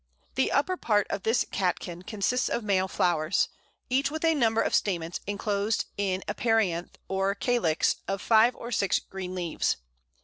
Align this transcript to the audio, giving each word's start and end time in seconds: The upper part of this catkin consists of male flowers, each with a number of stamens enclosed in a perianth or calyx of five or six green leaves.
The 0.33 0.51
upper 0.51 0.77
part 0.77 1.05
of 1.11 1.21
this 1.21 1.45
catkin 1.51 2.01
consists 2.01 2.49
of 2.49 2.63
male 2.63 2.87
flowers, 2.87 3.49
each 3.87 4.09
with 4.09 4.25
a 4.25 4.33
number 4.33 4.59
of 4.63 4.73
stamens 4.73 5.19
enclosed 5.27 5.85
in 5.95 6.23
a 6.27 6.33
perianth 6.33 6.95
or 7.07 7.35
calyx 7.35 7.97
of 8.07 8.19
five 8.19 8.55
or 8.55 8.71
six 8.71 8.97
green 8.97 9.35
leaves. 9.35 9.77